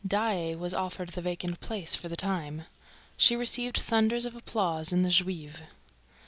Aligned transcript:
Daae 0.03 0.55
was 0.55 0.73
offered 0.73 1.09
the 1.09 1.21
vacant 1.21 1.59
place 1.59 1.95
for 1.95 2.09
the 2.09 2.15
time. 2.15 2.63
She 3.17 3.35
received 3.35 3.77
thunders 3.77 4.25
of 4.25 4.35
applause 4.35 4.91
in 4.91 5.03
the 5.03 5.11
Juive. 5.11 5.61